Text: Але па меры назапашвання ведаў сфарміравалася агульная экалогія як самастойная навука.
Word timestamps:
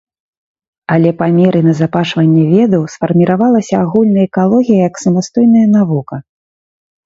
Але 0.95 1.09
па 1.19 1.27
меры 1.35 1.59
назапашвання 1.67 2.43
ведаў 2.55 2.89
сфарміравалася 2.95 3.73
агульная 3.83 4.27
экалогія 4.33 4.81
як 4.89 4.95
самастойная 5.07 5.67
навука. 5.79 6.15